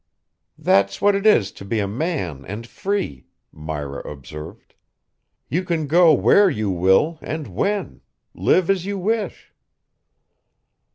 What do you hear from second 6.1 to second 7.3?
where you will